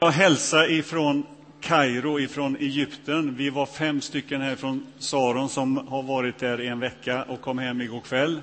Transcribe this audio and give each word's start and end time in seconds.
Jag 0.00 0.10
hälsa 0.10 0.68
ifrån 0.68 1.26
Kairo, 1.60 2.20
ifrån 2.20 2.56
Egypten. 2.56 3.34
Vi 3.36 3.50
var 3.50 3.66
fem 3.66 4.00
stycken 4.00 4.40
här 4.40 4.56
från 4.56 4.86
Saron 4.98 5.48
som 5.48 5.88
har 5.88 6.02
varit 6.02 6.38
där 6.38 6.60
i 6.60 6.66
en 6.66 6.80
vecka 6.80 7.22
och 7.22 7.40
kom 7.40 7.58
hem 7.58 7.80
igår 7.80 8.00
kväll. 8.00 8.40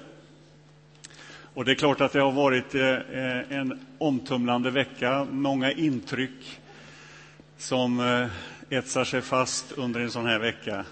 Och 1.53 1.65
det 1.65 1.71
är 1.71 1.75
klart 1.75 2.01
att 2.01 2.11
det 2.11 2.19
har 2.19 2.31
varit 2.31 2.75
eh, 2.75 3.57
en 3.57 3.85
omtumlande 3.97 4.71
vecka, 4.71 5.27
många 5.31 5.71
intryck 5.71 6.59
som 7.57 7.99
eh, 7.99 8.77
etsar 8.77 9.03
sig 9.03 9.21
fast 9.21 9.71
under 9.71 9.99
en 9.99 10.11
sån 10.11 10.25
här 10.25 10.39
vecka. 10.39 10.85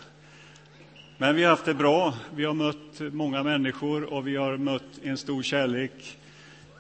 Men 1.18 1.36
vi 1.36 1.44
har 1.44 1.50
haft 1.50 1.66
det 1.66 1.74
bra. 1.74 2.14
Vi 2.36 2.46
har 2.46 2.54
mött 2.54 3.00
många 3.00 3.44
människor 3.44 4.14
och 4.14 4.28
vi 4.28 4.36
har 4.36 4.58
mött 4.58 5.00
en 5.04 5.18
stor 5.18 5.44
kärlek 5.44 6.18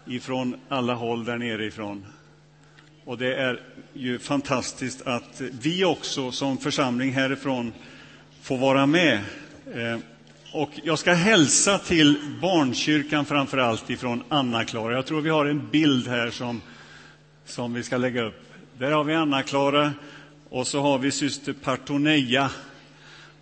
ifrån 0.05 0.55
alla 0.69 0.93
håll 0.93 1.25
där 1.25 1.37
nere 1.37 1.65
ifrån. 1.65 2.05
Och 3.05 3.17
det 3.17 3.35
är 3.35 3.59
ju 3.93 4.19
fantastiskt 4.19 5.01
att 5.01 5.41
vi 5.61 5.85
också 5.85 6.31
som 6.31 6.57
församling 6.57 7.11
härifrån 7.11 7.73
får 8.41 8.57
vara 8.57 8.85
med. 8.85 9.19
Eh, 9.73 9.97
och 10.51 10.69
jag 10.83 10.99
ska 10.99 11.13
hälsa 11.13 11.77
till 11.77 12.15
barnkyrkan 12.41 13.25
framför 13.25 13.57
allt 13.57 13.89
ifrån 13.89 14.23
Anna-Klara. 14.29 14.93
Jag 14.93 15.05
tror 15.05 15.21
vi 15.21 15.29
har 15.29 15.45
en 15.45 15.69
bild 15.69 16.07
här 16.07 16.29
som, 16.29 16.61
som 17.45 17.73
vi 17.73 17.83
ska 17.83 17.97
lägga 17.97 18.23
upp. 18.23 18.53
Där 18.77 18.91
har 18.91 19.03
vi 19.03 19.15
Anna-Klara 19.15 19.93
och 20.49 20.67
så 20.67 20.81
har 20.81 20.99
vi 20.99 21.11
syster 21.11 21.53
Partoneja. 21.53 22.49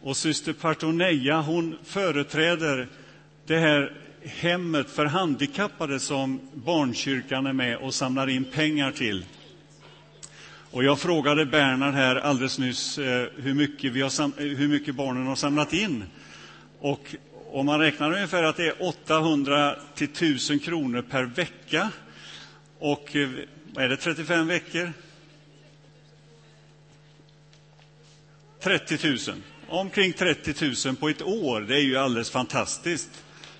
Och 0.01 0.17
syster 0.17 0.53
Partoneja 0.53 1.41
hon 1.41 1.77
företräder 1.83 2.87
det 3.45 3.57
här 3.57 3.93
hemmet 4.23 4.89
för 4.89 5.05
handikappade 5.05 5.99
som 5.99 6.39
barnkyrkan 6.53 7.45
är 7.45 7.53
med 7.53 7.77
och 7.77 7.93
samlar 7.93 8.29
in 8.29 8.45
pengar 8.45 8.91
till. 8.91 9.25
Och 10.71 10.83
jag 10.83 10.99
frågade 10.99 11.45
Bernhard 11.45 11.93
här 11.93 12.15
alldeles 12.15 12.59
nyss 12.59 12.97
eh, 12.97 13.27
hur, 13.35 13.53
mycket 13.53 13.91
vi 13.91 14.01
har 14.01 14.21
eh, 14.23 14.31
hur 14.37 14.67
mycket 14.67 14.95
barnen 14.95 15.27
har 15.27 15.35
samlat 15.35 15.73
in. 15.73 16.03
Och 16.79 17.15
om 17.51 17.65
man 17.65 17.79
räknar 17.79 18.13
ungefär 18.13 18.43
att 18.43 18.57
det 18.57 18.67
är 18.67 18.83
800 18.83 19.75
till 19.95 20.07
1000 20.07 20.59
kronor 20.59 21.01
per 21.01 21.23
vecka. 21.23 21.89
Och 22.79 23.15
eh, 23.15 23.29
är 23.77 23.89
det 23.89 23.97
35 23.97 24.47
veckor? 24.47 24.93
30 28.59 29.07
000. 29.07 29.17
Omkring 29.67 30.13
30 30.13 30.87
000 30.87 30.95
på 30.95 31.09
ett 31.09 31.21
år. 31.21 31.61
Det 31.61 31.75
är 31.75 31.83
ju 31.83 31.97
alldeles 31.97 32.29
fantastiskt. 32.29 33.09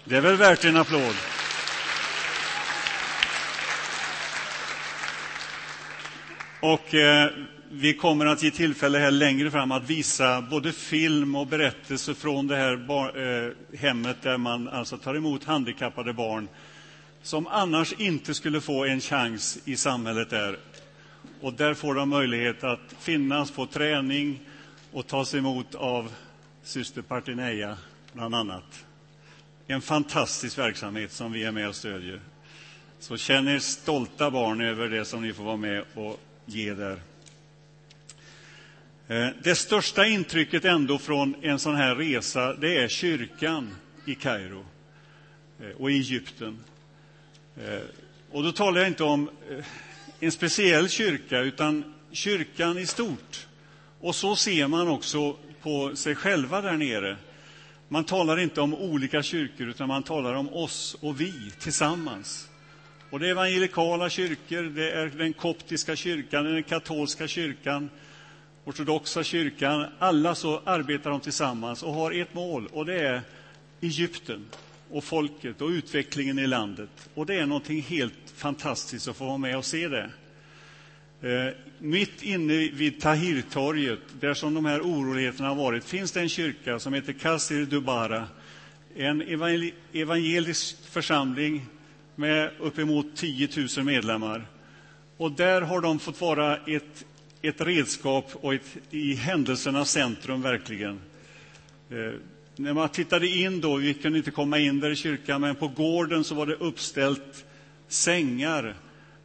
Det 0.06 0.18
är 0.18 0.22
väl 0.22 0.36
värt 0.36 0.66
en 0.66 0.78
applåd. 0.78 1.16
Och 6.62 6.96
eh, 6.96 7.30
vi 7.72 7.94
kommer 7.94 8.26
att 8.26 8.44
ge 8.44 8.52
tillfälle 8.52 8.98
här 8.98 9.12
längre 9.12 9.52
fram 9.52 9.72
att 9.72 9.90
visa 9.90 10.42
både 10.42 10.72
film 10.72 11.36
och 11.36 11.48
berättelser 11.48 12.14
från 12.14 12.48
det 12.48 12.56
här 12.56 12.78
bar, 12.78 13.08
eh, 13.08 13.78
hemmet 13.80 14.18
där 14.22 14.38
man 14.38 14.68
alltså 14.68 14.98
tar 14.98 15.16
emot 15.16 15.44
handikappade 15.44 16.14
barn 16.14 16.48
som 17.24 17.48
annars 17.48 17.94
inte 17.94 18.34
skulle 18.34 18.62
få 18.62 18.86
en 18.86 19.02
chans 19.02 19.60
i 19.66 19.76
samhället 19.76 20.30
där. 20.30 20.58
Och 21.42 21.54
där 21.54 21.74
får 21.74 21.96
de 21.96 22.10
möjlighet 22.10 22.64
att 22.64 22.96
finnas, 23.00 23.52
få 23.52 23.66
träning 23.66 24.40
och 24.92 25.08
tas 25.08 25.36
emot 25.36 25.76
av 25.76 26.12
syster 26.64 27.02
Partineja, 27.02 27.78
bland 28.14 28.36
annat. 28.36 28.86
En 29.68 29.82
fantastisk 29.82 30.58
verksamhet 30.58 31.12
som 31.12 31.32
vi 31.32 31.44
är 31.44 31.52
med 31.52 31.68
och 31.68 31.76
stödjer. 31.76 32.22
Så 33.00 33.18
känn 33.18 33.48
er 33.48 33.60
stolta 33.60 34.32
barn 34.32 34.62
över 34.62 34.90
det 34.90 35.06
som 35.06 35.22
ni 35.22 35.34
får 35.34 35.44
vara 35.44 35.58
med 35.58 35.84
och 35.96 36.20
ge 36.52 36.74
där. 36.74 37.02
Eh, 39.08 39.28
det 39.44 39.56
största 39.56 40.06
intrycket 40.06 40.66
ändå 40.66 40.98
från 40.98 41.36
en 41.42 41.60
sån 41.60 41.76
här 41.76 41.96
resa, 41.96 42.54
det 42.54 42.78
är 42.78 42.88
kyrkan 42.88 43.76
i 44.06 44.16
Kairo 44.16 44.66
eh, 45.60 45.82
och 45.82 45.92
i 45.92 45.94
Egypten. 45.94 46.60
Eh, 47.58 47.82
och 48.32 48.44
då 48.44 48.52
talar 48.52 48.80
jag 48.80 48.88
inte 48.88 49.04
om 49.04 49.30
en 50.20 50.32
speciell 50.32 50.90
kyrka, 50.90 51.40
utan 51.40 51.94
kyrkan 52.12 52.78
i 52.78 52.86
stort. 52.86 53.48
Och 54.00 54.16
så 54.16 54.36
ser 54.36 54.68
man 54.68 54.88
också 54.88 55.38
på 55.62 55.96
sig 55.96 56.16
själva 56.16 56.62
där 56.62 56.78
nere. 56.78 57.18
Man 57.88 58.04
talar 58.04 58.40
inte 58.40 58.62
om 58.62 58.74
olika 58.74 59.24
kyrkor, 59.24 59.68
utan 59.68 59.88
man 59.88 60.04
talar 60.04 60.34
om 60.34 60.54
oss 60.54 60.98
och 61.02 61.22
vi 61.22 61.52
tillsammans. 61.60 62.51
Och 63.12 63.20
det 63.20 63.28
är 63.28 63.32
evangelikala 63.32 64.10
kyrkor, 64.10 64.64
det 64.64 64.92
är 64.92 65.06
den 65.08 65.34
koptiska 65.34 65.96
kyrkan, 65.96 66.46
den 66.46 66.64
katolska 66.64 67.28
kyrkan, 67.28 67.90
ortodoxa 68.66 69.24
kyrkan. 69.24 69.86
Alla 70.00 70.36
så 70.36 70.62
arbetar 70.66 71.10
de 71.10 71.20
tillsammans 71.20 71.84
och 71.84 71.94
har 71.94 72.12
ett 72.12 72.34
mål, 72.34 72.68
och 72.74 72.86
det 72.86 73.00
är 73.00 73.22
Egypten 73.82 74.46
och 74.92 75.04
folket 75.04 75.62
och 75.62 75.70
utvecklingen 75.70 76.40
i 76.40 76.48
landet. 76.48 76.90
Och 77.14 77.26
det 77.26 77.36
är 77.36 77.46
någonting 77.46 77.82
helt 77.82 78.34
fantastiskt 78.36 79.08
att 79.08 79.16
få 79.16 79.26
vara 79.26 79.38
med 79.38 79.58
och 79.58 79.66
se 79.66 79.88
det. 79.88 80.10
Eh, 81.22 81.54
mitt 81.80 82.24
inne 82.24 82.54
vid 82.54 83.02
Tahirtorget, 83.02 84.00
där 84.20 84.34
som 84.34 84.54
de 84.54 84.66
här 84.66 84.82
oroligheterna 84.82 85.48
har 85.48 85.56
varit, 85.56 85.84
finns 85.84 86.12
det 86.12 86.22
en 86.22 86.30
kyrka 86.30 86.80
som 86.80 86.94
heter 86.94 87.14
Kasir 87.14 87.66
Dubara. 87.66 88.28
En 88.96 89.22
evangelisk 89.94 90.90
församling 90.90 91.66
med 92.22 92.52
uppemot 92.60 93.06
10 93.16 93.50
000 93.78 93.86
medlemmar. 93.86 94.46
Och 95.18 95.32
där 95.32 95.62
har 95.62 95.82
de 95.82 96.00
fått 96.00 96.22
vara 96.22 96.58
ett, 96.58 97.06
ett 97.42 97.62
redskap 97.62 98.32
och 98.34 98.54
ett, 98.54 98.78
i 98.90 99.14
händelsernas 99.14 99.92
centrum, 99.92 100.42
verkligen. 100.42 101.00
Eh, 101.90 102.14
när 102.56 102.74
man 102.74 102.90
tittade 102.90 103.28
in 103.28 103.62
då, 103.62 103.76
vi 103.76 103.94
kunde 103.94 104.18
inte 104.18 104.32
komma 104.32 104.60
in 104.60 104.80
där 104.80 104.90
i 104.90 104.96
kyrkan, 104.96 105.42
men 105.42 105.56
på 105.56 105.68
gården 105.68 106.24
så 106.24 106.36
var 106.36 106.46
det 106.46 106.56
uppställt 106.56 107.46
sängar 107.88 108.76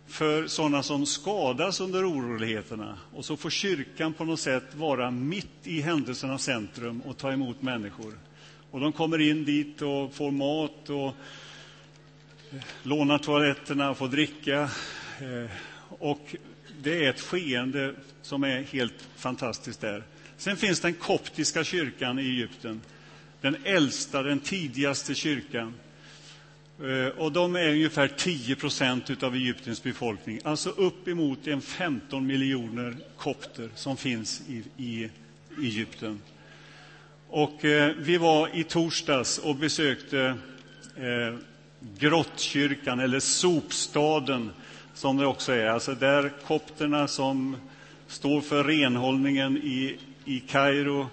för 0.06 0.46
sådana 0.46 0.82
som 0.82 1.06
skadas 1.06 1.80
under 1.80 2.10
oroligheterna. 2.10 2.98
Och 3.14 3.24
så 3.24 3.36
får 3.36 3.50
kyrkan 3.50 4.12
på 4.12 4.24
något 4.24 4.40
sätt 4.40 4.74
vara 4.74 5.10
mitt 5.10 5.56
i 5.64 5.80
händelsernas 5.80 6.42
centrum 6.42 7.00
och 7.00 7.16
ta 7.16 7.32
emot 7.32 7.62
människor. 7.62 8.12
Och 8.70 8.80
de 8.80 8.92
kommer 8.92 9.20
in 9.20 9.44
dit 9.44 9.82
och 9.82 10.14
får 10.14 10.30
mat 10.30 10.90
och 10.90 11.14
låna 12.82 13.18
toaletterna, 13.18 13.94
få 13.94 14.06
dricka. 14.06 14.70
Eh, 15.20 15.50
och 15.88 16.36
det 16.82 17.04
är 17.04 17.10
ett 17.10 17.20
skeende 17.20 17.94
som 18.22 18.44
är 18.44 18.62
helt 18.62 19.08
fantastiskt 19.16 19.80
där. 19.80 20.02
Sen 20.36 20.56
finns 20.56 20.80
den 20.80 20.94
koptiska 20.94 21.64
kyrkan 21.64 22.18
i 22.18 22.22
Egypten. 22.22 22.80
Den 23.40 23.56
äldsta, 23.64 24.22
den 24.22 24.40
tidigaste 24.40 25.14
kyrkan. 25.14 25.74
Eh, 26.82 27.08
och 27.18 27.32
de 27.32 27.56
är 27.56 27.68
ungefär 27.68 28.08
10 28.08 28.56
procent 28.56 29.22
av 29.22 29.34
Egyptens 29.34 29.82
befolkning. 29.82 30.40
Alltså 30.44 30.70
uppemot 30.70 31.46
en 31.46 31.60
15 31.60 32.26
miljoner 32.26 32.96
kopter 33.16 33.68
som 33.74 33.96
finns 33.96 34.42
i, 34.48 34.62
i 34.76 35.10
Egypten. 35.58 36.20
Och 37.28 37.64
eh, 37.64 37.94
vi 37.98 38.16
var 38.16 38.56
i 38.56 38.64
torsdags 38.64 39.38
och 39.38 39.56
besökte 39.56 40.36
eh, 40.96 41.38
grottkyrkan, 41.98 43.00
eller 43.00 43.20
sopstaden, 43.20 44.50
som 44.94 45.16
det 45.16 45.26
också 45.26 45.52
är. 45.52 45.66
Alltså 45.66 45.94
där 45.94 46.32
kopterna 46.46 47.08
som 47.08 47.56
står 48.06 48.40
för 48.40 48.64
renhållningen 48.64 49.56
i, 49.56 49.98
i 50.24 50.40
Kairo 50.40 51.06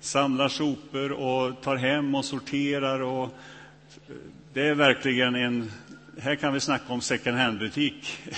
samlar 0.00 0.48
sopor 0.48 1.12
och 1.12 1.62
tar 1.62 1.76
hem 1.76 2.14
och 2.14 2.24
sorterar. 2.24 3.00
Och 3.00 3.38
det 4.52 4.68
är 4.68 4.74
verkligen 4.74 5.34
en... 5.34 5.70
Här 6.20 6.36
kan 6.36 6.52
vi 6.52 6.60
snacka 6.60 6.92
om 6.92 7.00
second 7.00 7.36
hand-butik. 7.36 8.18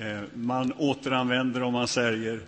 Eh, 0.00 0.22
man 0.34 0.72
återanvänder 0.72 1.62
och 1.62 1.72
man 1.72 1.88
säljer. 1.88 2.40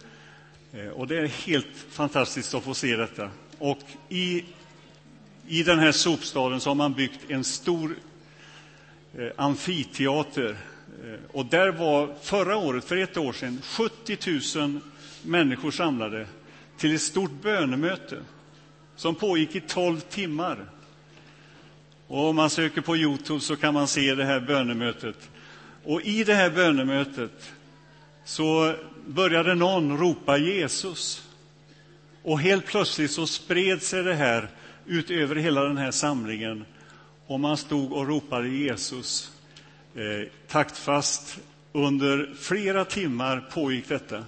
Eh, 0.72 0.89
och 0.89 1.06
det 1.06 1.18
är 1.18 1.27
helt 1.27 1.86
fantastiskt 1.91 2.54
att 2.54 2.65
få 2.65 2.74
se 2.74 2.97
detta. 2.97 3.30
Och 3.59 3.78
i, 4.09 4.44
i 5.47 5.62
den 5.62 5.78
här 5.78 5.92
sopstaden 5.92 6.60
så 6.60 6.71
har 6.71 6.74
man 6.74 6.92
byggt 6.92 7.30
en 7.30 7.44
stor 7.44 7.97
Eh, 9.16 9.28
amfiteater. 9.37 10.57
Eh, 11.05 11.37
och 11.37 11.47
där 11.47 11.69
var 11.69 12.15
förra 12.22 12.57
året, 12.57 12.84
för 12.84 12.97
ett 12.97 13.16
år 13.16 13.33
sedan, 13.33 13.60
70 13.63 14.59
000 14.59 14.81
människor 15.22 15.71
samlade 15.71 16.27
till 16.77 16.95
ett 16.95 17.01
stort 17.01 17.43
bönemöte 17.43 18.19
som 18.97 19.15
pågick 19.15 19.57
i 19.57 19.60
12 19.60 20.01
timmar. 20.01 20.65
Och 22.07 22.28
om 22.28 22.37
man 22.37 22.51
söker 22.51 22.81
på 22.81 22.97
Youtube 22.97 23.41
så 23.41 23.57
kan 23.57 23.75
man 23.75 23.89
se 23.89 24.15
det 24.15 24.25
här 24.25 24.41
bönemötet. 24.41 25.31
Och 25.84 26.03
i 26.03 26.25
det 26.25 26.34
här 26.34 26.51
bönemötet 26.51 27.53
så 28.25 28.75
började 29.07 29.54
någon 29.54 29.99
ropa 29.99 30.39
Jesus. 30.39 31.28
Och 32.22 32.41
helt 32.41 32.66
plötsligt 32.66 33.11
så 33.11 33.27
spred 33.27 33.83
sig 33.83 34.03
det 34.03 34.15
här 34.15 34.49
ut 34.87 35.11
över 35.11 35.37
hela 35.37 35.65
den 35.65 35.77
här 35.77 35.91
samlingen 35.91 36.65
och 37.28 37.41
man 37.41 37.57
stod 37.57 37.92
och 37.92 38.09
ropade 38.09 38.48
Jesus 38.48 39.33
eh, 39.95 40.28
taktfast 40.48 41.39
Under 41.72 42.34
flera 42.39 42.84
timmar 42.84 43.48
pågick 43.53 43.89
detta. 43.89 44.25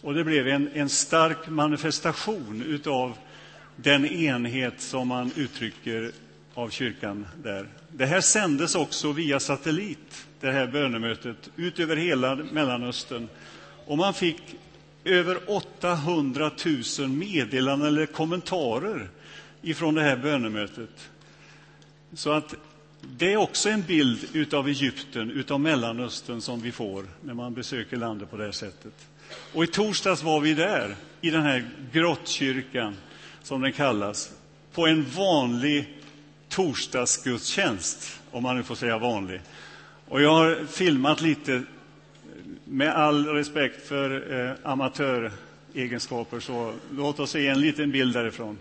Och 0.00 0.14
det 0.14 0.24
blev 0.24 0.48
en, 0.48 0.68
en 0.74 0.88
stark 0.88 1.48
manifestation 1.48 2.80
av 2.86 3.16
den 3.76 4.06
enhet 4.06 4.80
som 4.80 5.08
man 5.08 5.30
uttrycker 5.36 6.10
av 6.54 6.70
kyrkan 6.70 7.26
där. 7.42 7.68
Det 7.88 8.06
här 8.06 8.20
sändes 8.20 8.74
också 8.74 9.12
via 9.12 9.40
satellit, 9.40 10.26
det 10.40 10.52
här 10.52 10.66
bönemötet, 10.66 11.50
ut 11.56 11.80
över 11.80 11.96
hela 11.96 12.34
Mellanöstern. 12.34 13.28
Och 13.86 13.98
man 13.98 14.14
fick 14.14 14.42
över 15.04 15.38
800 15.46 16.50
000 16.98 17.08
meddelanden 17.08 17.88
eller 17.88 18.06
kommentarer 18.06 19.08
ifrån 19.62 19.94
det 19.94 20.02
här 20.02 20.16
bönemötet. 20.16 21.10
Så 22.14 22.32
att 22.32 22.54
det 23.00 23.32
är 23.32 23.36
också 23.36 23.68
en 23.68 23.82
bild 23.82 24.54
av 24.54 24.68
Egypten, 24.68 25.44
av 25.50 25.60
Mellanöstern, 25.60 26.40
som 26.40 26.60
vi 26.60 26.72
får 26.72 27.04
när 27.20 27.34
man 27.34 27.54
besöker 27.54 27.96
landet 27.96 28.30
på 28.30 28.36
det 28.36 28.44
här 28.44 28.52
sättet. 28.52 28.92
Och 29.54 29.64
i 29.64 29.66
torsdags 29.66 30.22
var 30.22 30.40
vi 30.40 30.54
där, 30.54 30.96
i 31.20 31.30
den 31.30 31.42
här 31.42 31.70
grottkyrkan, 31.92 32.96
som 33.42 33.60
den 33.60 33.72
kallas, 33.72 34.32
på 34.72 34.86
en 34.86 35.04
vanlig 35.16 35.98
torsdagsgudstjänst, 36.48 38.20
om 38.30 38.42
man 38.42 38.56
nu 38.56 38.62
får 38.62 38.74
säga 38.74 38.98
vanlig. 38.98 39.40
Och 40.08 40.22
jag 40.22 40.34
har 40.34 40.66
filmat 40.66 41.20
lite, 41.20 41.62
med 42.64 42.94
all 42.94 43.26
respekt 43.26 43.88
för 43.88 44.32
eh, 44.40 44.70
amatöregenskaper, 44.70 46.40
så 46.40 46.74
låt 46.90 47.20
oss 47.20 47.30
se 47.30 47.48
en 47.48 47.60
liten 47.60 47.90
bild 47.90 48.14
därifrån. 48.14 48.58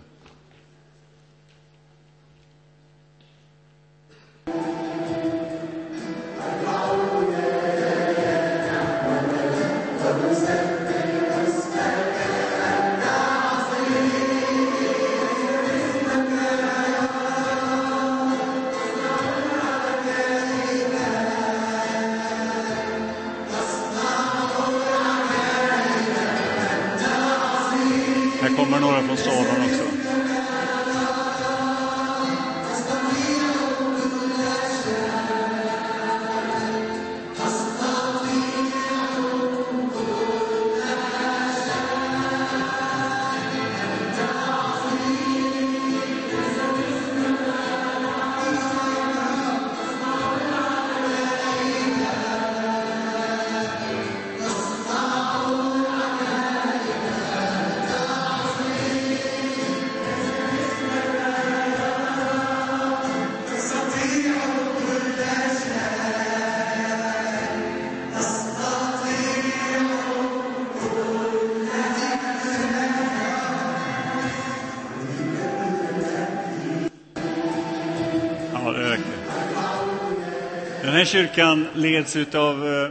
Den 80.81 80.93
här 80.93 81.05
kyrkan 81.05 81.67
leds 81.73 82.15
av 82.35 82.67
eh, 82.67 82.89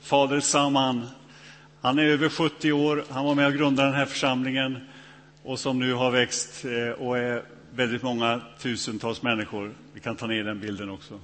fader 0.00 0.40
Saman. 0.40 1.06
Han 1.80 1.98
är 1.98 2.02
över 2.02 2.28
70 2.28 2.72
år, 2.72 3.04
han 3.10 3.24
var 3.24 3.34
med 3.34 3.46
och 3.46 3.52
grundade 3.52 3.88
den 3.88 3.96
här 3.96 4.06
församlingen 4.06 4.78
och 5.42 5.58
som 5.58 5.78
nu 5.78 5.92
har 5.92 6.10
växt 6.10 6.64
eh, 6.64 6.88
och 6.88 7.18
är 7.18 7.42
väldigt 7.74 8.02
många 8.02 8.40
tusentals 8.58 9.22
människor. 9.22 9.72
Vi 9.92 10.00
kan 10.00 10.16
ta 10.16 10.26
ner 10.26 10.44
den 10.44 10.60
bilden 10.60 10.90
också. 10.90 11.20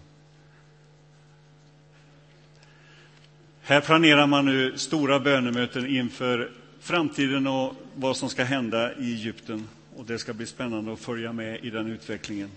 Här 3.63 3.81
planerar 3.81 4.27
man 4.27 4.47
nu 4.47 4.79
stora 4.79 5.21
bönemöten 5.21 5.87
inför 5.87 6.51
framtiden 6.81 7.47
och 7.47 7.75
vad 7.95 8.17
som 8.17 8.29
ska 8.29 8.45
hända 8.45 8.95
i 8.95 9.13
Egypten. 9.13 9.69
Och 9.97 10.05
Det 10.05 10.19
ska 10.19 10.33
bli 10.33 10.47
spännande 10.47 10.93
att 10.93 11.01
följa 11.01 11.33
med 11.33 11.65
i 11.65 11.71
den 11.71 11.87
utvecklingen. 11.87 12.51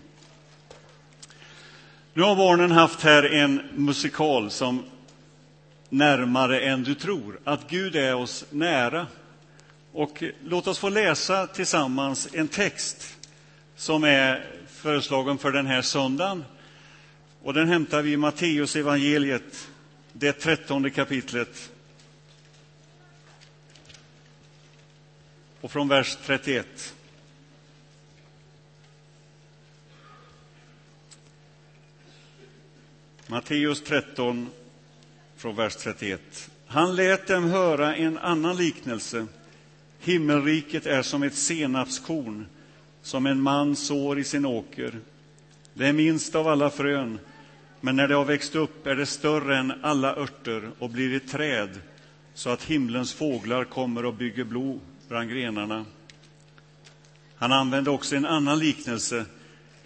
Nu 2.14 2.22
har 2.22 2.36
barnen 2.36 2.72
haft 2.72 3.02
här 3.02 3.24
en 3.24 3.62
musikal 3.76 4.52
som 4.52 4.84
Närmare 5.90 6.62
än 6.62 6.84
du 6.84 6.96
tror, 6.96 7.40
att 7.44 7.70
Gud 7.70 7.96
är 7.96 8.16
oss 8.16 8.46
nära. 8.50 9.08
Och 9.92 10.24
låt 10.44 10.68
oss 10.68 10.80
få 10.80 10.90
läsa 10.90 11.48
tillsammans 11.48 12.28
en 12.34 12.48
text 12.48 13.18
som 13.76 14.04
är 14.04 14.46
föreslagen 14.68 15.38
för 15.38 15.52
den 15.52 15.66
här 15.66 15.82
söndagen. 15.82 16.46
Och 17.44 17.54
den 17.54 17.68
hämtar 17.68 18.02
vi 18.02 18.12
i 18.12 18.18
Matteus 18.18 18.76
evangeliet, 18.76 19.70
det 20.14 20.34
trettonde 20.34 20.90
kapitlet. 20.90 21.72
Och 25.62 25.72
från 25.72 25.88
vers 25.88 26.18
31. 26.26 26.94
Matteus 33.32 33.82
13, 33.82 34.50
från 35.38 35.56
vers 35.56 35.76
31. 35.76 36.50
Han 36.68 36.96
lät 36.96 37.28
dem 37.28 37.50
höra 37.50 37.96
en 37.96 38.18
annan 38.18 38.58
liknelse. 38.58 39.28
Himmelriket 40.00 40.86
är 40.86 41.02
som 41.02 41.24
ett 41.24 41.36
senapskorn 41.36 42.46
som 43.02 43.26
en 43.26 43.42
man 43.42 43.76
sår 43.76 44.20
i 44.20 44.24
sin 44.24 44.46
åker. 44.46 45.00
Det 45.74 45.88
är 45.88 45.94
minst 45.94 46.36
av 46.36 46.48
alla 46.48 46.70
frön, 46.70 47.20
men 47.82 47.96
när 47.96 48.08
det 48.08 48.16
har 48.16 48.26
växt 48.26 48.56
upp 48.56 48.88
är 48.88 48.96
det 48.96 49.06
större 49.06 49.58
än 49.58 49.74
alla 49.82 50.16
örter 50.16 50.72
och 50.80 50.90
blir 50.90 51.16
ett 51.16 51.32
träd 51.32 51.70
så 52.34 52.50
att 52.50 52.64
himlens 52.64 53.14
fåglar 53.14 53.64
kommer 53.64 54.06
och 54.06 54.14
bygger 54.14 54.44
blod 54.44 54.80
bland 55.08 55.30
grenarna. 55.30 55.86
Han 57.36 57.52
använde 57.52 57.90
också 57.90 58.16
en 58.16 58.26
annan 58.26 58.60
liknelse 58.60 59.26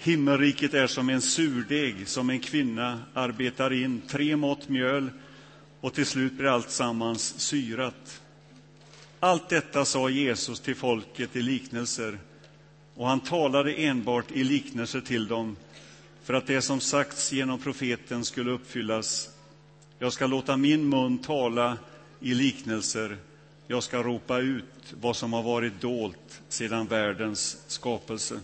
Himmelriket 0.05 0.73
är 0.73 0.87
som 0.87 1.09
en 1.09 1.21
surdeg 1.21 2.07
som 2.07 2.29
en 2.29 2.39
kvinna 2.39 3.01
arbetar 3.13 3.73
in 3.73 4.01
tre 4.07 4.35
mått 4.35 4.69
mjöl 4.69 5.09
och 5.81 5.93
till 5.93 6.05
slut 6.05 6.33
blir 6.33 6.47
allt 6.47 6.69
sammans 6.69 7.39
syrat. 7.39 8.21
Allt 9.19 9.49
detta 9.49 9.85
sa 9.85 10.09
Jesus 10.09 10.59
till 10.59 10.75
folket 10.75 11.35
i 11.35 11.41
liknelser 11.41 12.19
och 12.95 13.07
han 13.07 13.19
talade 13.19 13.73
enbart 13.73 14.31
i 14.31 14.43
liknelser 14.43 15.01
till 15.01 15.27
dem 15.27 15.55
för 16.23 16.33
att 16.33 16.47
det 16.47 16.61
som 16.61 16.79
sagts 16.79 17.31
genom 17.31 17.59
profeten 17.59 18.25
skulle 18.25 18.51
uppfyllas. 18.51 19.29
Jag 19.99 20.13
ska 20.13 20.27
låta 20.27 20.57
min 20.57 20.89
mun 20.89 21.17
tala 21.17 21.77
i 22.19 22.33
liknelser. 22.33 23.17
Jag 23.67 23.83
ska 23.83 24.03
ropa 24.03 24.39
ut 24.39 24.93
vad 25.01 25.15
som 25.15 25.33
har 25.33 25.43
varit 25.43 25.81
dolt 25.81 26.41
sedan 26.49 26.87
världens 26.87 27.57
skapelse. 27.67 28.39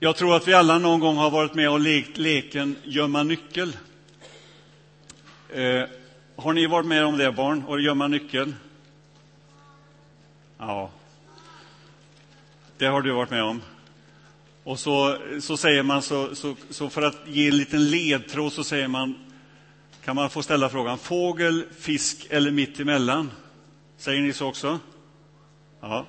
Jag 0.00 0.16
tror 0.16 0.36
att 0.36 0.48
vi 0.48 0.54
alla 0.54 0.78
någon 0.78 1.00
gång 1.00 1.16
har 1.16 1.30
varit 1.30 1.54
med 1.54 1.70
och 1.70 1.80
lekt 1.80 2.18
leken 2.18 2.76
gömma 2.84 3.22
nyckel. 3.22 3.76
Eh, 5.48 5.84
har 6.36 6.52
ni 6.52 6.66
varit 6.66 6.86
med 6.86 7.04
om 7.04 7.18
det, 7.18 7.32
barn, 7.32 7.64
och 7.64 7.80
gömma 7.80 8.08
nyckel? 8.08 8.54
Ja, 10.58 10.90
det 12.78 12.86
har 12.86 13.02
du 13.02 13.12
varit 13.12 13.30
med 13.30 13.42
om. 13.42 13.62
Och 14.64 14.78
så, 14.78 15.18
så 15.40 15.56
säger 15.56 15.82
man, 15.82 16.02
så, 16.02 16.34
så, 16.34 16.56
så 16.70 16.88
för 16.88 17.02
att 17.02 17.16
ge 17.26 17.48
en 17.48 17.56
liten 17.56 17.90
ledtråd, 17.90 18.52
så 18.52 18.64
säger 18.64 18.88
man, 18.88 19.14
kan 20.04 20.16
man 20.16 20.30
få 20.30 20.42
ställa 20.42 20.68
frågan, 20.68 20.98
fågel, 20.98 21.64
fisk 21.78 22.26
eller 22.30 22.50
mitt 22.50 22.80
emellan? 22.80 23.30
Säger 23.96 24.20
ni 24.20 24.32
så 24.32 24.46
också? 24.46 24.78
Ja. 25.80 26.06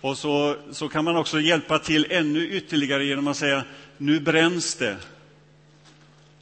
Och 0.00 0.18
så, 0.18 0.56
så 0.70 0.88
kan 0.88 1.04
man 1.04 1.16
också 1.16 1.40
hjälpa 1.40 1.78
till 1.78 2.06
ännu 2.10 2.48
ytterligare 2.48 3.04
genom 3.04 3.26
att 3.26 3.36
säga 3.36 3.64
nu 3.98 4.20
bränns 4.20 4.74
det. 4.74 4.96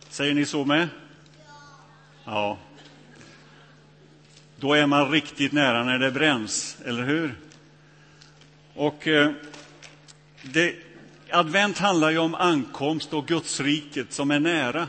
Säger 0.09 0.35
ni 0.35 0.47
så 0.47 0.65
med? 0.65 0.89
Ja. 2.25 2.59
Då 4.57 4.75
är 4.75 4.87
man 4.87 5.11
riktigt 5.11 5.53
nära 5.53 5.85
när 5.85 5.99
det 5.99 6.11
bränns, 6.11 6.77
eller 6.85 7.03
hur? 7.03 7.35
Och 8.75 9.07
eh, 9.07 9.33
det, 10.43 10.75
advent 11.31 11.79
handlar 11.79 12.11
ju 12.11 12.19
om 12.19 12.35
ankomst 12.35 13.13
och 13.13 13.27
Gudsriket 13.27 14.13
som 14.13 14.31
är 14.31 14.41
nära. 14.41 14.87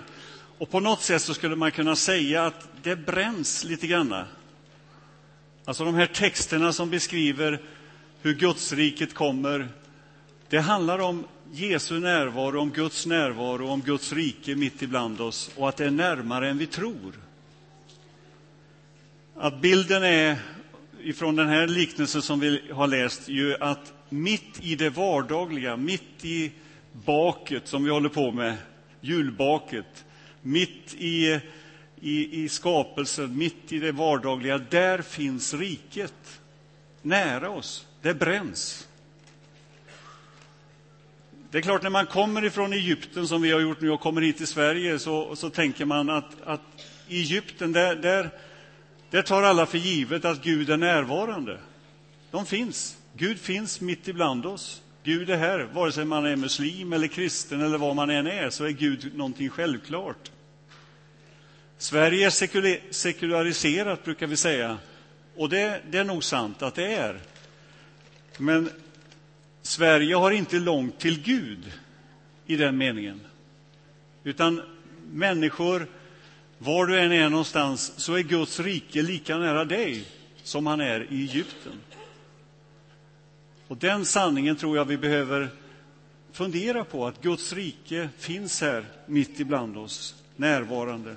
Och 0.57 0.69
på 0.69 0.79
något 0.79 1.01
sätt 1.01 1.21
så 1.21 1.33
skulle 1.33 1.55
man 1.55 1.71
kunna 1.71 1.95
säga 1.95 2.45
att 2.45 2.67
det 2.83 2.95
bränns 2.95 3.63
lite 3.63 3.87
grann. 3.87 4.15
Alltså 5.65 5.85
de 5.85 5.95
här 5.95 6.05
texterna 6.05 6.73
som 6.73 6.89
beskriver 6.89 7.61
hur 8.21 8.33
Gudsriket 8.33 9.13
kommer, 9.13 9.67
det 10.49 10.59
handlar 10.59 10.99
om 10.99 11.23
Jesu 11.51 11.99
närvaro, 11.99 12.61
om 12.61 12.71
Guds 12.71 13.05
närvaro, 13.05 13.67
om 13.67 13.81
Guds 13.81 14.13
rike 14.13 14.55
mitt 14.55 14.81
ibland 14.81 15.21
oss 15.21 15.51
och 15.55 15.69
att 15.69 15.77
det 15.77 15.85
är 15.85 15.91
närmare 15.91 16.49
än 16.49 16.57
vi 16.57 16.67
tror. 16.67 17.13
Att 19.35 19.61
bilden 19.61 20.03
är, 20.03 20.37
ifrån 21.01 21.35
den 21.35 21.47
här 21.47 21.67
liknelsen 21.67 22.21
som 22.21 22.39
vi 22.39 22.71
har 22.71 22.87
läst, 22.87 23.29
ju 23.29 23.55
att 23.59 23.93
mitt 24.09 24.59
i 24.61 24.75
det 24.75 24.89
vardagliga, 24.89 25.77
mitt 25.77 26.25
i 26.25 26.51
baket 27.05 27.67
som 27.67 27.83
vi 27.83 27.89
håller 27.89 28.09
på 28.09 28.31
med, 28.31 28.57
julbaket, 29.01 30.05
mitt 30.41 30.93
i, 30.93 31.39
i, 32.01 32.43
i 32.43 32.49
skapelsen, 32.49 33.37
mitt 33.37 33.71
i 33.71 33.79
det 33.79 33.91
vardagliga, 33.91 34.57
där 34.57 35.01
finns 35.01 35.53
riket 35.53 36.41
nära 37.01 37.49
oss. 37.49 37.85
Det 38.01 38.13
bränns. 38.13 38.87
Det 41.51 41.57
är 41.57 41.61
klart, 41.61 41.83
när 41.83 41.89
man 41.89 42.05
kommer 42.05 42.45
ifrån 42.45 42.73
Egypten, 42.73 43.27
som 43.27 43.41
vi 43.41 43.51
har 43.51 43.59
gjort 43.59 43.81
nu, 43.81 43.89
och 43.89 44.01
kommer 44.01 44.21
hit 44.21 44.37
till 44.37 44.47
Sverige, 44.47 44.99
så, 44.99 45.35
så 45.35 45.49
tänker 45.49 45.85
man 45.85 46.09
att, 46.09 46.41
att 46.45 46.61
i 47.07 47.19
Egypten, 47.19 47.71
där, 47.71 47.95
där, 47.95 48.29
där 49.09 49.21
tar 49.21 49.43
alla 49.43 49.65
för 49.65 49.77
givet 49.77 50.25
att 50.25 50.43
Gud 50.43 50.69
är 50.69 50.77
närvarande. 50.77 51.59
De 52.31 52.45
finns. 52.45 52.97
Gud 53.13 53.39
finns 53.39 53.81
mitt 53.81 54.07
ibland 54.07 54.45
oss. 54.45 54.81
Gud 55.03 55.29
är 55.29 55.37
här. 55.37 55.59
Vare 55.59 55.91
sig 55.91 56.05
man 56.05 56.25
är 56.25 56.35
muslim 56.35 56.93
eller 56.93 57.07
kristen 57.07 57.61
eller 57.61 57.77
vad 57.77 57.95
man 57.95 58.09
än 58.09 58.27
är, 58.27 58.49
så 58.49 58.63
är 58.63 58.69
Gud 58.69 59.15
någonting 59.15 59.49
självklart. 59.49 60.31
Sverige 61.77 62.25
är 62.25 62.91
sekulariserat, 62.93 64.03
brukar 64.03 64.27
vi 64.27 64.37
säga. 64.37 64.77
Och 65.35 65.49
det, 65.49 65.81
det 65.89 65.97
är 65.97 66.03
nog 66.03 66.23
sant 66.23 66.61
att 66.61 66.75
det 66.75 66.93
är. 66.93 67.19
Men 68.39 68.69
Sverige 69.61 70.15
har 70.15 70.31
inte 70.31 70.59
långt 70.59 70.99
till 70.99 71.21
Gud 71.21 71.71
i 72.45 72.55
den 72.55 72.77
meningen. 72.77 73.21
Utan 74.23 74.61
människor, 75.11 75.87
var 76.57 76.85
du 76.85 76.99
än 76.99 77.11
är 77.11 77.29
någonstans, 77.29 77.93
så 77.97 78.13
är 78.13 78.21
Guds 78.21 78.59
rike 78.59 79.01
lika 79.01 79.37
nära 79.37 79.65
dig 79.65 80.05
som 80.43 80.67
han 80.67 80.81
är 80.81 81.07
i 81.13 81.21
Egypten. 81.21 81.73
Och 83.67 83.77
den 83.77 84.05
sanningen 84.05 84.55
tror 84.55 84.77
jag 84.77 84.85
vi 84.85 84.97
behöver 84.97 85.49
fundera 86.31 86.83
på, 86.83 87.07
att 87.07 87.21
Guds 87.21 87.53
rike 87.53 88.09
finns 88.17 88.61
här 88.61 88.85
mitt 89.05 89.39
ibland 89.39 89.77
oss, 89.77 90.15
närvarande. 90.35 91.15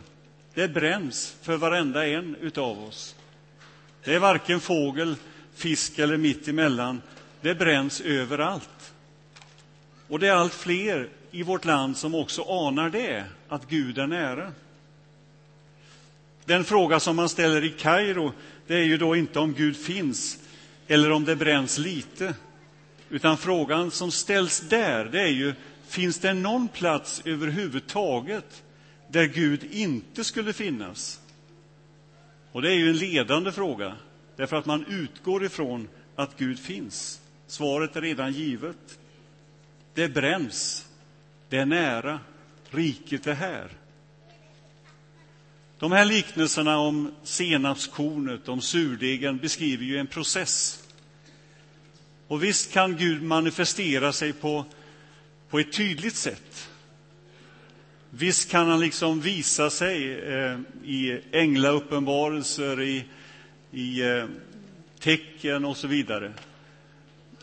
Det 0.55 0.69
bränns 0.69 1.37
för 1.43 1.57
varenda 1.57 2.07
en 2.07 2.37
utav 2.37 2.85
oss. 2.85 3.15
Det 4.05 4.15
är 4.15 4.19
varken 4.19 4.61
fågel, 4.61 5.17
fisk 5.55 5.99
eller 5.99 6.17
mitt 6.17 6.49
emellan. 6.49 7.03
Det 7.41 7.55
bränns 7.55 8.01
överallt. 8.01 8.93
Och 10.09 10.19
det 10.19 10.29
är 10.29 10.33
allt 10.33 10.55
fler 10.55 11.09
i 11.31 11.43
vårt 11.43 11.65
land 11.65 11.97
som 11.97 12.15
också 12.15 12.43
anar 12.43 12.91
det, 12.91 13.25
att 13.49 13.69
Gud 13.69 13.99
är 13.99 14.07
nära. 14.07 14.53
Den 16.45 16.65
fråga 16.65 17.01
som 17.01 17.17
man 17.17 17.29
ställer 17.29 17.65
i 17.65 17.71
Kairo, 17.71 18.33
det 18.67 18.75
är 18.75 18.85
ju 18.85 18.97
då 18.97 19.17
inte 19.17 19.39
om 19.39 19.55
Gud 19.55 19.77
finns 19.77 20.39
eller 20.89 21.11
om 21.11 21.25
det 21.25 21.37
bränns 21.37 21.79
lite. 21.79 22.35
Utan 23.11 23.37
frågan 23.37 23.91
som 23.91 24.11
ställs 24.11 24.61
där, 24.61 25.05
det 25.05 25.21
är 25.21 25.29
ju, 25.29 25.55
finns 25.89 26.19
det 26.19 26.35
någon 26.35 26.69
plats 26.69 27.23
överhuvudtaget 27.25 28.63
där 29.09 29.25
Gud 29.25 29.65
inte 29.71 30.25
skulle 30.25 30.53
finnas? 30.53 31.21
Och 32.53 32.63
det 32.63 32.71
är 32.71 32.75
ju 32.75 32.91
en 32.91 32.97
ledande 32.97 33.53
fråga, 33.53 33.97
därför 34.43 34.57
att 34.57 34.67
man 34.67 34.87
utgår 34.87 35.45
ifrån 35.45 35.89
att 36.17 36.39
Gud 36.39 36.59
finns. 36.59 37.21
Svaret 37.47 37.97
är 37.97 38.01
redan 38.01 38.33
givet. 38.33 38.99
Det 39.95 40.09
bränns. 40.09 40.87
Det 41.49 41.57
är 41.57 41.67
nära. 41.67 42.21
Riket 42.71 43.27
är 43.27 43.35
här. 43.35 43.69
De 45.79 45.93
här 45.93 46.05
liknelserna 46.05 46.79
om 46.79 47.13
senapskornet, 47.23 48.49
om 48.49 48.61
surdegen, 48.61 49.39
beskriver 49.39 49.85
ju 49.85 49.99
en 49.99 50.07
process. 50.07 50.85
Och 52.29 52.45
visst 52.45 52.73
kan 52.73 52.97
Gud 52.97 53.23
manifestera 53.23 54.13
sig 54.13 54.33
på, 54.33 54.65
på 55.51 55.59
ett 55.59 55.73
tydligt 55.73 56.17
sätt. 56.17 56.69
Visst 58.11 58.51
kan 58.51 58.69
han 58.69 58.81
liksom 58.81 59.21
visa 59.21 59.71
sig 59.71 60.19
eh, 60.19 60.59
i 60.85 61.21
änglauppenbarelser, 61.33 62.81
i, 62.81 63.05
i 63.73 64.03
eh, 64.03 64.27
tecken 64.99 65.65
och 65.65 65.77
så 65.77 65.87
vidare. 65.87 66.33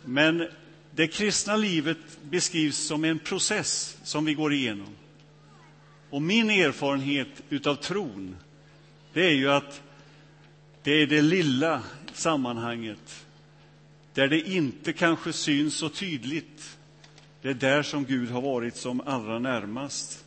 Men 0.05 0.48
det 0.91 1.07
kristna 1.07 1.55
livet 1.55 1.98
beskrivs 2.24 2.77
som 2.77 3.03
en 3.03 3.19
process 3.19 3.98
som 4.03 4.25
vi 4.25 4.33
går 4.33 4.53
igenom. 4.53 4.95
Och 6.09 6.21
min 6.21 6.50
erfarenhet 6.50 7.67
av 7.67 7.75
tron, 7.75 8.36
det 9.13 9.25
är 9.25 9.33
ju 9.33 9.50
att 9.50 9.81
det 10.83 10.91
är 10.91 11.07
det 11.07 11.21
lilla 11.21 11.83
sammanhanget, 12.13 13.25
där 14.13 14.27
det 14.27 14.50
inte 14.50 14.93
kanske 14.93 15.33
syns 15.33 15.75
så 15.75 15.89
tydligt. 15.89 16.77
Det 17.41 17.50
är 17.50 17.53
där 17.53 17.83
som 17.83 18.05
Gud 18.05 18.29
har 18.29 18.41
varit 18.41 18.75
som 18.75 19.01
allra 19.05 19.39
närmast. 19.39 20.25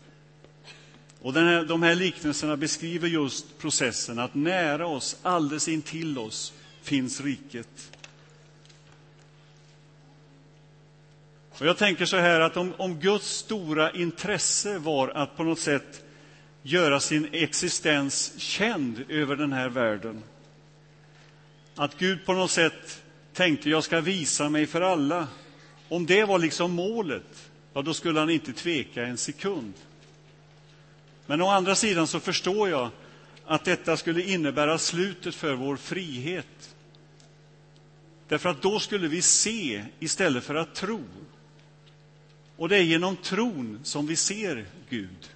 Och 1.23 1.33
den 1.33 1.47
här, 1.47 1.65
de 1.65 1.83
här 1.83 1.95
liknelserna 1.95 2.57
beskriver 2.57 3.09
just 3.09 3.59
processen 3.59 4.19
att 4.19 4.35
nära 4.35 4.87
oss, 4.87 5.17
alldeles 5.23 5.69
intill 5.69 6.19
oss, 6.19 6.53
finns 6.83 7.21
riket. 7.21 7.93
Och 11.59 11.67
jag 11.67 11.79
tänker 11.79 12.07
så 12.07 12.17
här 12.17 12.41
att 12.41 12.57
om, 12.57 12.73
om 12.77 13.01
Guds 13.01 13.29
stora 13.29 13.91
intresse 13.91 14.79
var 14.79 15.09
att 15.09 15.37
på 15.37 15.45
något 15.45 15.59
sätt 15.59 16.05
göra 16.63 17.01
sin 17.01 17.29
existens 17.33 18.33
känd 18.39 19.05
över 19.09 19.37
den 19.37 19.53
här 19.53 19.69
världen, 19.69 20.23
att 21.75 21.99
Gud 21.99 22.25
på 22.25 22.33
något 22.33 22.51
sätt 22.51 23.03
tänkte 23.33 23.71
jag 23.71 23.85
ska 23.85 24.01
visa 24.01 24.49
mig 24.49 24.67
för 24.67 24.81
alla, 24.81 25.29
om 25.89 26.07
det 26.07 26.25
var 26.25 26.39
liksom 26.39 26.73
målet, 26.73 27.51
ja, 27.73 27.83
då 27.83 27.95
skulle 27.95 28.21
han 28.21 28.31
inte 28.31 28.53
tveka 28.53 29.07
en 29.07 29.19
sekund. 29.19 29.75
Men 31.27 31.43
å 31.43 31.47
andra 31.49 31.75
sidan 31.75 32.07
så 32.07 32.21
förstår 32.21 32.69
jag 32.69 32.91
att 33.45 33.65
detta 33.65 33.97
skulle 33.97 34.23
innebära 34.23 34.79
slutet 34.79 35.35
för 35.35 35.55
vår 35.55 35.77
frihet. 35.77 36.75
Därför 38.29 38.49
att 38.49 38.63
då 38.63 38.79
skulle 38.79 39.09
vi 39.09 39.23
se 39.23 39.85
istället 39.99 40.45
för 40.45 40.55
att 40.55 40.75
tro. 40.75 41.05
Och 42.57 42.69
det 42.69 42.77
är 42.77 42.83
genom 42.83 43.17
tron 43.17 43.81
som 43.83 44.07
vi 44.07 44.17
ser 44.17 44.67
Gud. 44.89 45.31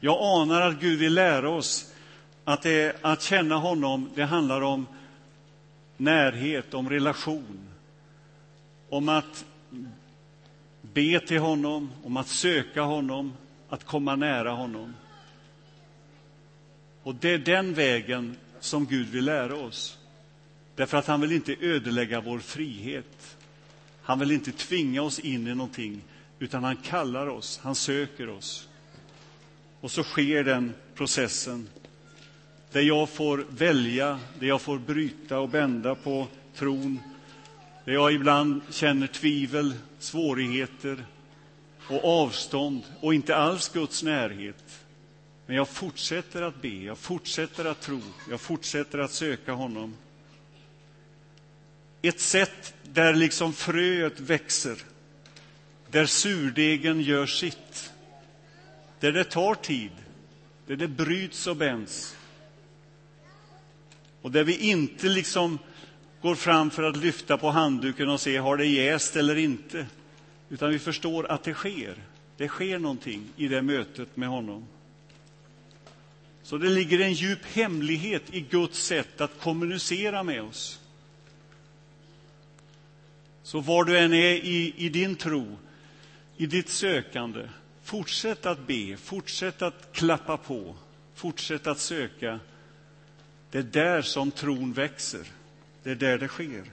Jag 0.00 0.18
anar 0.20 0.60
att 0.60 0.80
Gud 0.80 0.98
vill 0.98 1.14
lära 1.14 1.50
oss 1.50 1.92
att, 2.44 2.62
det, 2.62 2.96
att 3.02 3.22
känna 3.22 3.56
honom, 3.56 4.10
det 4.14 4.24
handlar 4.24 4.60
om 4.60 4.86
närhet, 5.96 6.74
om 6.74 6.90
relation, 6.90 7.68
om 8.88 9.08
att 9.08 9.44
be 10.82 11.20
till 11.20 11.38
honom, 11.38 11.92
om 12.04 12.16
att 12.16 12.28
söka 12.28 12.82
honom, 12.82 13.32
att 13.68 13.84
komma 13.84 14.16
nära 14.16 14.50
honom. 14.50 14.94
Och 17.02 17.14
det 17.14 17.30
är 17.30 17.38
den 17.38 17.74
vägen 17.74 18.36
som 18.60 18.86
Gud 18.86 19.08
vill 19.08 19.24
lära 19.24 19.56
oss. 19.56 19.98
Därför 20.74 20.96
att 20.96 21.06
han 21.06 21.20
vill 21.20 21.32
inte 21.32 21.56
ödelägga 21.60 22.20
vår 22.20 22.38
frihet. 22.38 23.36
Han 24.02 24.18
vill 24.18 24.30
inte 24.30 24.52
tvinga 24.52 25.02
oss 25.02 25.18
in 25.18 25.46
i 25.46 25.54
någonting, 25.54 26.02
utan 26.38 26.64
han 26.64 26.76
kallar 26.76 27.26
oss, 27.26 27.60
han 27.62 27.74
söker 27.74 28.28
oss. 28.28 28.68
Och 29.80 29.90
så 29.90 30.02
sker 30.02 30.44
den 30.44 30.74
processen 30.94 31.68
där 32.72 32.80
jag 32.80 33.08
får 33.08 33.46
välja, 33.48 34.20
där 34.38 34.46
jag 34.46 34.60
får 34.60 34.78
bryta 34.78 35.38
och 35.38 35.48
bända 35.48 35.94
på 35.94 36.26
tron, 36.54 37.00
där 37.84 37.92
jag 37.92 38.12
ibland 38.12 38.60
känner 38.70 39.06
tvivel, 39.06 39.74
svårigheter 39.98 41.04
och 41.88 42.22
avstånd 42.22 42.82
och 43.00 43.14
inte 43.14 43.36
alls 43.36 43.68
Guds 43.68 44.02
närhet. 44.02 44.84
Men 45.46 45.56
jag 45.56 45.68
fortsätter 45.68 46.42
att 46.42 46.62
be, 46.62 46.68
jag 46.68 46.98
fortsätter 46.98 47.64
att 47.64 47.80
tro, 47.80 48.00
jag 48.30 48.40
fortsätter 48.40 48.98
att 48.98 49.12
söka 49.12 49.52
honom. 49.52 49.96
Ett 52.02 52.20
sätt 52.20 52.74
där 52.82 53.14
liksom 53.14 53.52
fröet 53.52 54.20
växer, 54.20 54.76
där 55.90 56.06
surdegen 56.06 57.00
gör 57.00 57.26
sitt, 57.26 57.92
där 59.00 59.12
det 59.12 59.24
tar 59.24 59.54
tid, 59.54 59.92
där 60.66 60.76
det 60.76 60.88
bryts 60.88 61.46
och 61.46 61.56
bänds 61.56 62.16
och 64.26 64.32
där 64.32 64.44
vi 64.44 64.56
inte 64.56 65.08
liksom 65.08 65.58
går 66.22 66.34
fram 66.34 66.70
för 66.70 66.82
att 66.82 66.96
lyfta 66.96 67.38
på 67.38 67.50
handduken 67.50 68.08
och 68.08 68.20
se 68.20 68.36
har 68.36 68.56
det 68.56 68.66
jäst 68.66 69.16
eller 69.16 69.36
inte, 69.36 69.86
utan 70.48 70.70
vi 70.70 70.78
förstår 70.78 71.30
att 71.32 71.44
det 71.44 71.54
sker. 71.54 71.94
Det 72.36 72.48
sker 72.48 72.78
någonting 72.78 73.28
i 73.36 73.48
det 73.48 73.62
mötet 73.62 74.16
med 74.16 74.28
honom. 74.28 74.66
Så 76.42 76.58
det 76.58 76.68
ligger 76.68 77.00
en 77.00 77.12
djup 77.12 77.44
hemlighet 77.44 78.22
i 78.30 78.40
Guds 78.40 78.78
sätt 78.78 79.20
att 79.20 79.40
kommunicera 79.40 80.22
med 80.22 80.42
oss. 80.42 80.80
Så 83.42 83.60
var 83.60 83.84
du 83.84 83.98
än 83.98 84.12
är 84.12 84.34
i, 84.34 84.74
i 84.76 84.88
din 84.88 85.16
tro, 85.16 85.56
i 86.36 86.46
ditt 86.46 86.68
sökande, 86.68 87.48
fortsätt 87.82 88.46
att 88.46 88.66
be, 88.66 88.96
fortsätt 88.96 89.62
att 89.62 89.92
klappa 89.92 90.36
på, 90.36 90.76
fortsätt 91.14 91.66
att 91.66 91.78
söka. 91.78 92.40
Det 93.50 93.58
är 93.58 93.62
där 93.62 94.02
som 94.02 94.30
tron 94.30 94.72
växer. 94.72 95.26
Det 95.82 95.90
är 95.90 95.94
där 95.94 96.18
det 96.18 96.28
sker. 96.28 96.64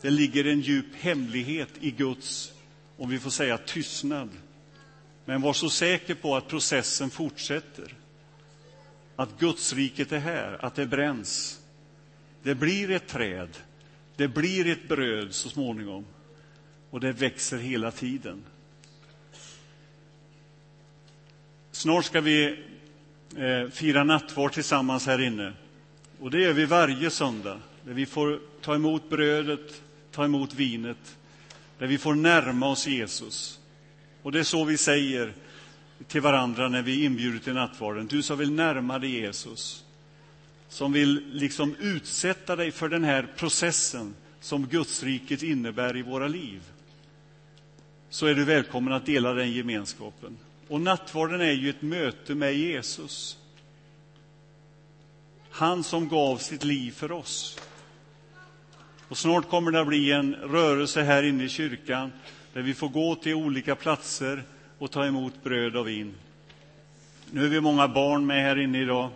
Det 0.00 0.10
ligger 0.10 0.44
en 0.44 0.60
djup 0.60 0.94
hemlighet 0.94 1.70
i 1.80 1.90
Guds, 1.90 2.53
om 2.96 3.10
vi 3.10 3.18
får 3.18 3.30
säga 3.30 3.58
tystnad. 3.58 4.28
Men 5.24 5.42
var 5.42 5.52
så 5.52 5.70
säker 5.70 6.14
på 6.14 6.36
att 6.36 6.48
processen 6.48 7.10
fortsätter. 7.10 7.94
Att 9.16 9.38
Gudsriket 9.38 10.12
är 10.12 10.18
här, 10.18 10.64
att 10.64 10.74
det 10.74 10.86
bränns. 10.86 11.60
Det 12.42 12.54
blir 12.54 12.90
ett 12.90 13.08
träd, 13.08 13.48
det 14.16 14.28
blir 14.28 14.66
ett 14.66 14.88
bröd 14.88 15.34
så 15.34 15.48
småningom. 15.48 16.04
Och 16.90 17.00
det 17.00 17.12
växer 17.12 17.58
hela 17.58 17.90
tiden. 17.90 18.42
Snart 21.70 22.04
ska 22.04 22.20
vi 22.20 22.64
eh, 23.36 23.70
fira 23.70 24.04
nattvard 24.04 24.52
tillsammans 24.52 25.06
här 25.06 25.20
inne. 25.20 25.52
Och 26.20 26.30
det 26.30 26.40
gör 26.40 26.52
vi 26.52 26.64
varje 26.64 27.10
söndag, 27.10 27.60
där 27.84 27.92
vi 27.92 28.06
får 28.06 28.40
ta 28.60 28.74
emot 28.74 29.10
brödet, 29.10 29.82
ta 30.10 30.24
emot 30.24 30.54
vinet, 30.54 31.16
där 31.78 31.86
vi 31.86 31.98
får 31.98 32.14
närma 32.14 32.68
oss 32.68 32.86
Jesus. 32.86 33.60
Och 34.22 34.32
det 34.32 34.38
är 34.38 34.44
så 34.44 34.64
vi 34.64 34.76
säger 34.76 35.32
till 36.08 36.20
varandra 36.20 36.68
när 36.68 36.82
vi 36.82 37.04
inbjuder 37.04 37.38
till 37.38 37.54
nattvarden. 37.54 38.06
Du 38.06 38.22
som 38.22 38.38
vill 38.38 38.52
närma 38.52 38.98
dig 38.98 39.10
Jesus, 39.10 39.84
som 40.68 40.92
vill 40.92 41.24
liksom 41.32 41.76
utsätta 41.80 42.56
dig 42.56 42.70
för 42.70 42.88
den 42.88 43.04
här 43.04 43.28
processen 43.36 44.14
som 44.40 44.66
Gudsriket 44.66 45.42
innebär 45.42 45.96
i 45.96 46.02
våra 46.02 46.28
liv, 46.28 46.62
så 48.10 48.26
är 48.26 48.34
du 48.34 48.44
välkommen 48.44 48.92
att 48.92 49.06
dela 49.06 49.32
den 49.32 49.52
gemenskapen. 49.52 50.36
Och 50.68 50.80
nattvarden 50.80 51.40
är 51.40 51.52
ju 51.52 51.70
ett 51.70 51.82
möte 51.82 52.34
med 52.34 52.54
Jesus. 52.54 53.38
Han 55.50 55.84
som 55.84 56.08
gav 56.08 56.36
sitt 56.36 56.64
liv 56.64 56.92
för 56.92 57.12
oss. 57.12 57.58
Och 59.14 59.18
snart 59.18 59.48
kommer 59.48 59.70
det 59.70 59.80
att 59.80 59.86
bli 59.86 60.12
en 60.12 60.34
rörelse 60.34 61.02
här 61.02 61.22
inne 61.22 61.44
i 61.44 61.48
kyrkan 61.48 62.12
där 62.52 62.62
vi 62.62 62.74
får 62.74 62.88
gå 62.88 63.14
till 63.14 63.34
olika 63.34 63.74
platser 63.74 64.42
och 64.78 64.90
ta 64.90 65.06
emot 65.06 65.42
bröd 65.42 65.76
och 65.76 65.88
vin. 65.88 66.14
Nu 67.30 67.44
är 67.44 67.48
vi 67.48 67.60
många 67.60 67.88
barn 67.88 68.26
med 68.26 68.42
här 68.42 68.58
inne 68.58 68.80
idag. 68.80 69.10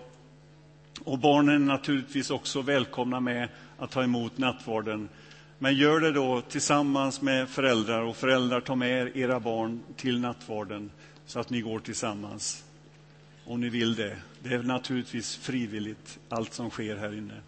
Och 1.04 1.18
barnen 1.18 1.54
är 1.54 1.66
naturligtvis 1.66 2.30
också 2.30 2.62
välkomna 2.62 3.20
med 3.20 3.48
att 3.78 3.90
ta 3.90 4.02
emot 4.02 4.38
nattvarden. 4.38 5.08
Men 5.58 5.74
gör 5.74 6.00
det 6.00 6.12
då 6.12 6.40
tillsammans 6.40 7.20
med 7.20 7.48
föräldrar 7.48 8.02
och 8.02 8.16
föräldrar 8.16 8.60
tar 8.60 8.76
med 8.76 9.16
era 9.16 9.40
barn 9.40 9.80
till 9.96 10.20
nattvarden 10.20 10.90
så 11.26 11.40
att 11.40 11.50
ni 11.50 11.60
går 11.60 11.78
tillsammans. 11.78 12.64
Om 13.44 13.60
ni 13.60 13.68
vill 13.68 13.94
det. 13.94 14.16
Det 14.42 14.54
är 14.54 14.62
naturligtvis 14.62 15.36
frivilligt, 15.36 16.18
allt 16.28 16.54
som 16.54 16.70
sker 16.70 16.96
här 16.96 17.18
inne. 17.18 17.40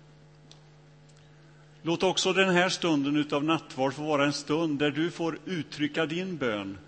Låt 1.83 2.03
också 2.03 2.33
den 2.33 2.55
här 2.55 2.69
stunden 2.69 3.27
av 3.33 3.45
nattvard 3.45 3.95
få 3.95 4.03
vara 4.03 4.25
en 4.25 4.33
stund 4.33 4.79
där 4.79 4.91
du 4.91 5.11
får 5.11 5.39
uttrycka 5.45 6.07
din 6.07 6.37
bön. 6.37 6.79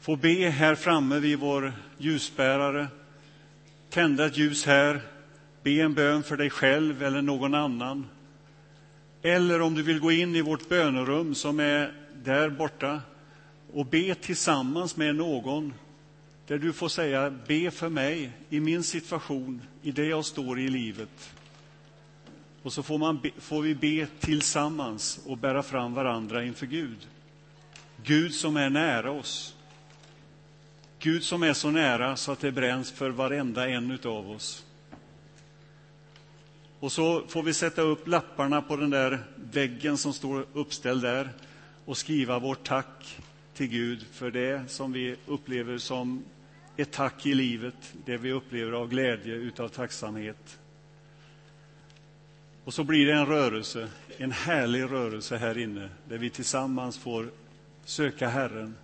Få 0.00 0.16
be 0.16 0.48
här 0.48 0.74
framme 0.74 1.18
vid 1.18 1.38
vår 1.38 1.72
ljusbärare. 1.98 2.86
Tända 3.90 4.26
ett 4.26 4.38
ljus 4.38 4.66
här. 4.66 5.00
Be 5.62 5.70
en 5.70 5.94
bön 5.94 6.22
för 6.22 6.36
dig 6.36 6.50
själv 6.50 7.02
eller 7.02 7.22
någon 7.22 7.54
annan. 7.54 8.06
Eller 9.22 9.60
om 9.60 9.74
du 9.74 9.82
vill 9.82 10.00
gå 10.00 10.12
in 10.12 10.36
i 10.36 10.42
vårt 10.42 10.68
bönerum 10.68 11.34
som 11.34 11.60
är 11.60 11.92
där 12.24 12.50
borta 12.50 13.00
och 13.72 13.86
be 13.86 14.14
tillsammans 14.14 14.96
med 14.96 15.16
någon 15.16 15.74
där 16.46 16.58
du 16.58 16.72
får 16.72 16.88
säga 16.88 17.30
be 17.30 17.70
för 17.70 17.88
mig 17.88 18.30
i 18.50 18.60
min 18.60 18.82
situation, 18.82 19.62
i 19.82 19.92
det 19.92 20.04
jag 20.04 20.24
står 20.24 20.60
i 20.60 20.68
livet. 20.68 21.34
Och 22.62 22.72
så 22.72 22.82
får, 22.82 22.98
man 22.98 23.20
be, 23.20 23.30
får 23.38 23.62
vi 23.62 23.74
be 23.74 24.06
tillsammans 24.20 25.20
och 25.26 25.38
bära 25.38 25.62
fram 25.62 25.94
varandra 25.94 26.44
inför 26.44 26.66
Gud. 26.66 27.08
Gud 28.04 28.34
som 28.34 28.56
är 28.56 28.70
nära 28.70 29.10
oss. 29.10 29.54
Gud 30.98 31.22
som 31.22 31.42
är 31.42 31.52
så 31.52 31.70
nära 31.70 32.16
så 32.16 32.32
att 32.32 32.40
det 32.40 32.52
bränns 32.52 32.92
för 32.92 33.10
varenda 33.10 33.68
en 33.68 33.98
av 34.04 34.30
oss. 34.30 34.64
Och 36.80 36.92
så 36.92 37.26
får 37.28 37.42
vi 37.42 37.54
sätta 37.54 37.82
upp 37.82 38.08
lapparna 38.08 38.62
på 38.62 38.76
den 38.76 38.90
där 38.90 39.24
väggen 39.36 39.98
som 39.98 40.12
står 40.12 40.46
uppställd 40.52 41.02
där 41.02 41.30
och 41.84 41.96
skriva 41.96 42.38
vårt 42.38 42.64
tack 42.64 43.18
till 43.54 43.66
Gud 43.66 44.06
för 44.12 44.30
det 44.30 44.70
som 44.70 44.92
vi 44.92 45.16
upplever 45.26 45.78
som 45.78 46.24
ett 46.76 46.92
tack 46.92 47.26
i 47.26 47.34
livet, 47.34 47.92
det 48.04 48.16
vi 48.16 48.32
upplever 48.32 48.72
av 48.72 48.88
glädje, 48.88 49.34
utav 49.34 49.68
tacksamhet. 49.68 50.58
Och 52.64 52.74
så 52.74 52.84
blir 52.84 53.06
det 53.06 53.12
en 53.12 53.26
rörelse, 53.26 53.88
en 54.16 54.32
härlig 54.32 54.82
rörelse 54.82 55.36
här 55.36 55.58
inne, 55.58 55.88
där 56.08 56.18
vi 56.18 56.30
tillsammans 56.30 56.98
får 56.98 57.30
söka 57.84 58.28
Herren, 58.28 58.76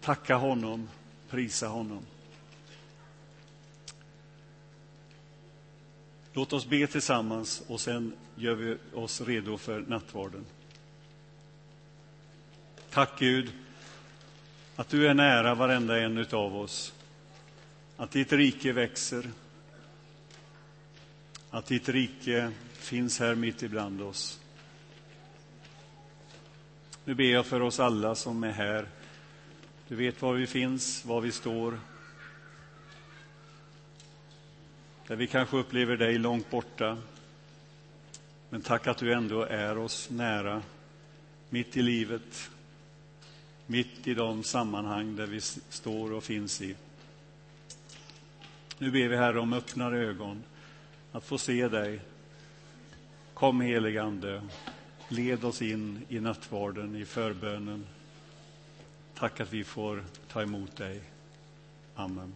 tacka 0.00 0.36
honom, 0.36 0.88
prisa 1.30 1.66
honom. 1.66 2.02
Låt 6.32 6.52
oss 6.52 6.66
be 6.66 6.86
tillsammans 6.86 7.62
och 7.66 7.80
sen 7.80 8.12
gör 8.34 8.54
vi 8.54 8.76
oss 8.94 9.20
redo 9.20 9.58
för 9.58 9.80
nattvarden. 9.80 10.44
Tack 12.90 13.18
Gud 13.18 13.52
att 14.76 14.88
du 14.88 15.08
är 15.08 15.14
nära 15.14 15.54
varenda 15.54 16.00
en 16.00 16.26
av 16.32 16.56
oss. 16.56 16.92
Att 17.96 18.10
ditt 18.10 18.32
rike 18.32 18.72
växer. 18.72 19.30
Att 21.50 21.66
ditt 21.66 21.88
rike 21.88 22.52
finns 22.80 23.18
här 23.18 23.34
mitt 23.34 23.62
ibland 23.62 24.02
oss. 24.02 24.40
Nu 27.04 27.14
ber 27.14 27.24
jag 27.24 27.46
för 27.46 27.60
oss 27.60 27.80
alla 27.80 28.14
som 28.14 28.44
är 28.44 28.52
här. 28.52 28.88
Du 29.88 29.96
vet 29.96 30.22
var 30.22 30.34
vi 30.34 30.46
finns, 30.46 31.04
var 31.04 31.20
vi 31.20 31.32
står. 31.32 31.80
Där 35.06 35.16
vi 35.16 35.26
kanske 35.26 35.56
upplever 35.56 35.96
dig 35.96 36.18
långt 36.18 36.50
borta. 36.50 36.98
Men 38.50 38.62
tack 38.62 38.86
att 38.86 38.98
du 38.98 39.12
ändå 39.12 39.42
är 39.42 39.78
oss 39.78 40.10
nära, 40.10 40.62
mitt 41.48 41.76
i 41.76 41.82
livet, 41.82 42.50
mitt 43.66 44.06
i 44.06 44.14
de 44.14 44.42
sammanhang 44.42 45.16
där 45.16 45.26
vi 45.26 45.40
står 45.68 46.12
och 46.12 46.24
finns 46.24 46.62
i. 46.62 46.76
Nu 48.78 48.90
ber 48.90 49.08
vi, 49.08 49.16
Herre, 49.16 49.40
om 49.40 49.52
öppnare 49.52 49.98
ögon, 49.98 50.42
att 51.12 51.24
få 51.24 51.38
se 51.38 51.68
dig. 51.68 52.00
Kom, 53.40 53.60
heligande, 53.60 54.42
led 55.08 55.44
oss 55.44 55.62
in 55.62 56.02
i 56.08 56.20
nattvarden, 56.20 56.96
i 56.96 57.04
förbönen. 57.04 57.86
Tack 59.14 59.40
att 59.40 59.52
vi 59.52 59.64
får 59.64 60.04
ta 60.32 60.42
emot 60.42 60.76
dig. 60.76 61.00
Amen. 61.94 62.32